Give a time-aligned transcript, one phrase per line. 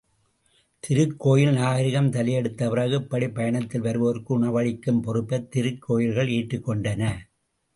[0.83, 7.13] திருக்கோயில் நாகரிகம் தலையெடுத்த பிறகு இப்படிப் பயணத்தில் வருவோருக்கு உணவளிக்கும் பொறுப்பைத் திருக்கோயில்கள் ஏற்றுக்கொண்டன.